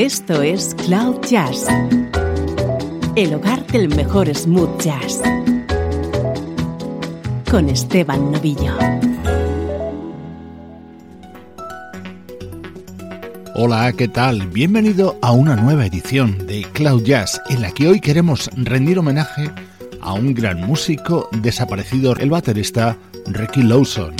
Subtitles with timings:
[0.00, 1.66] Esto es Cloud Jazz,
[3.16, 5.20] el hogar del mejor smooth jazz,
[7.50, 8.78] con Esteban Novillo.
[13.54, 14.46] Hola, ¿qué tal?
[14.46, 19.50] Bienvenido a una nueva edición de Cloud Jazz, en la que hoy queremos rendir homenaje
[20.00, 22.96] a un gran músico desaparecido, el baterista
[23.26, 24.14] Ricky Lawson.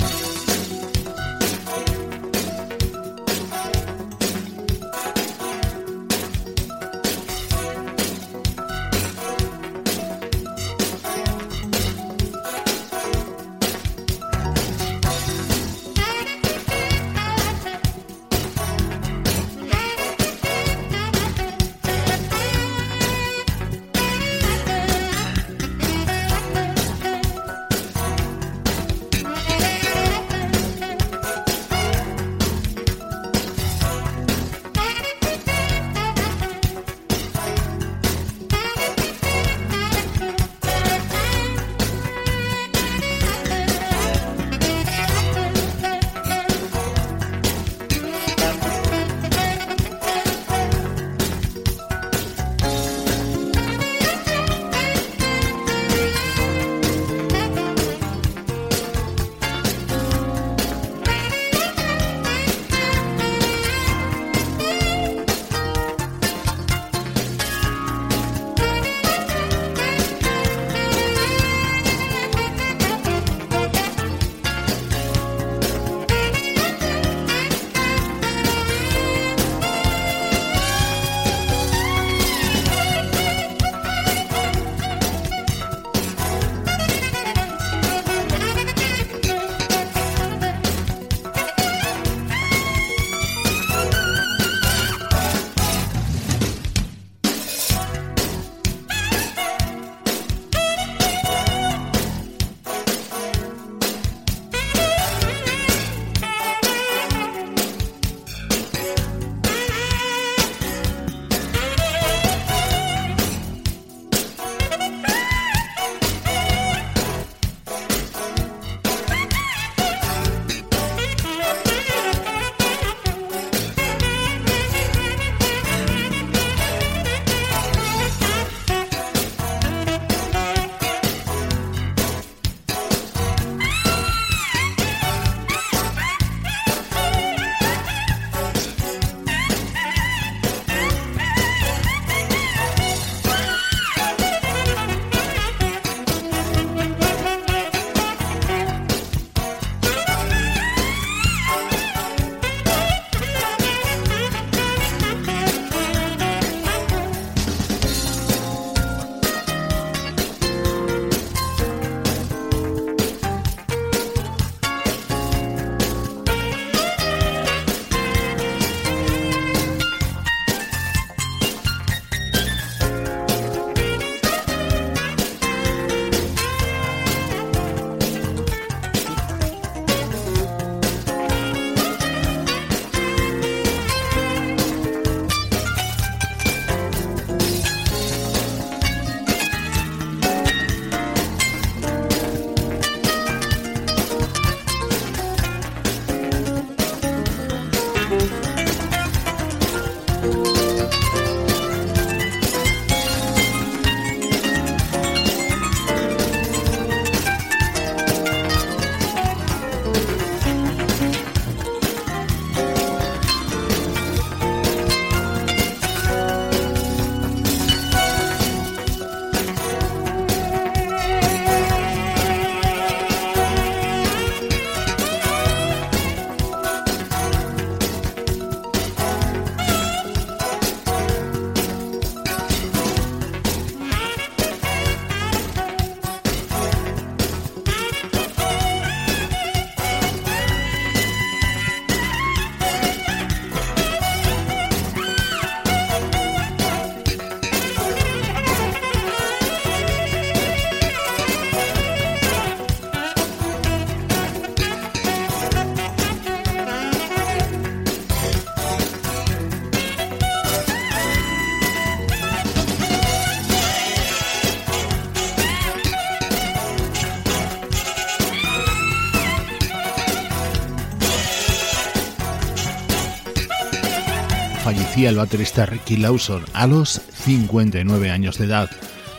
[274.61, 278.69] Fallecía el baterista Ricky Lawson a los 59 años de edad.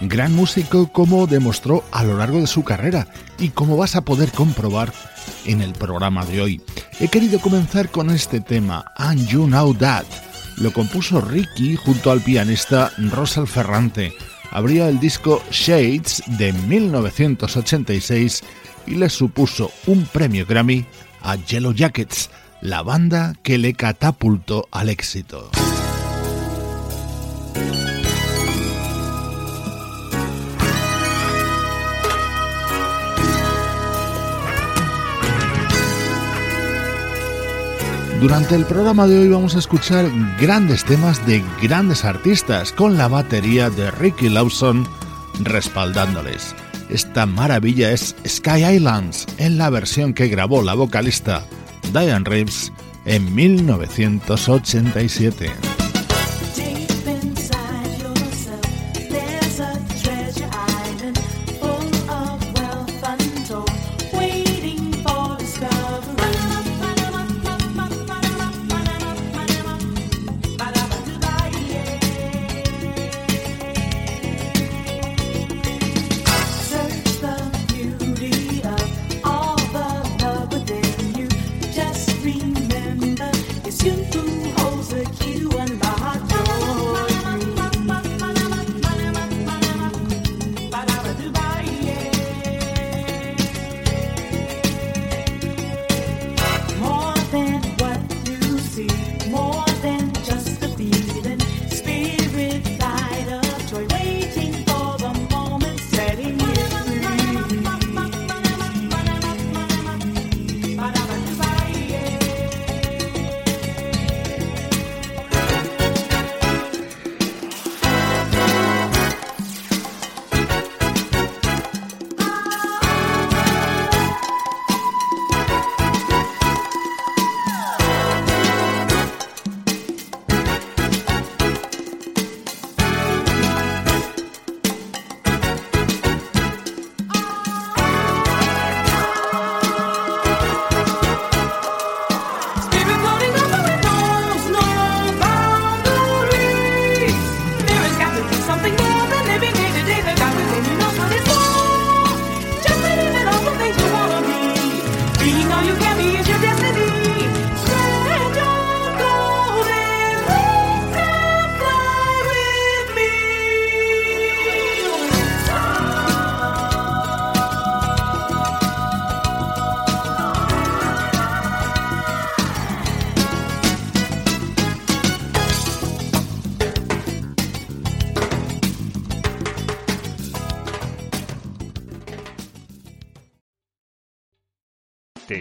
[0.00, 3.08] Gran músico como demostró a lo largo de su carrera
[3.38, 4.92] y como vas a poder comprobar
[5.44, 6.62] en el programa de hoy.
[7.00, 10.04] He querido comenzar con este tema, And You Know That.
[10.58, 14.12] Lo compuso Ricky junto al pianista Rosal Ferrante.
[14.50, 18.42] Abría el disco Shades de 1986
[18.86, 20.84] y le supuso un premio Grammy
[21.22, 22.30] a Yellow Jackets,
[22.62, 25.50] la banda que le catapultó al éxito.
[38.20, 40.08] Durante el programa de hoy vamos a escuchar
[40.40, 44.86] grandes temas de grandes artistas con la batería de Ricky Lawson
[45.40, 46.54] respaldándoles.
[46.88, 51.44] Esta maravilla es Sky Islands en la versión que grabó la vocalista
[51.92, 52.72] Diane Reeves
[53.04, 55.81] en 1987.